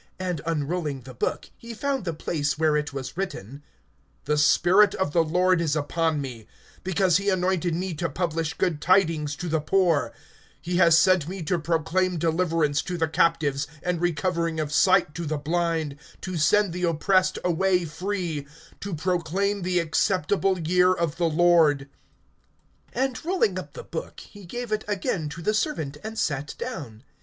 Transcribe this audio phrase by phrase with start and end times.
[0.17, 3.61] And unrolling the book, he found the place where it was written:
[4.25, 6.47] (18)The Spirit of the Lord is upon me;
[6.83, 10.11] Because he anointed me to publish good tidings to the poor;
[10.59, 15.27] He has sent me to proclaim deliverance to the captives, And recovering of sight to
[15.27, 18.47] the blind, To send the oppressed away free,
[18.81, 21.87] (19)To proclaim the acceptable year of the Lord.
[22.95, 27.03] (20)And rolling up the book he gave it again to the servant, and sat down.